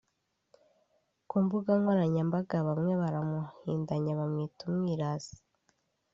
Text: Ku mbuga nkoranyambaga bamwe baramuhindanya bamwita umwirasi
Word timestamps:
Ku 1.29 1.35
mbuga 1.43 1.71
nkoranyambaga 1.79 2.57
bamwe 2.67 2.93
baramuhindanya 3.01 4.11
bamwita 4.19 4.61
umwirasi 4.69 5.35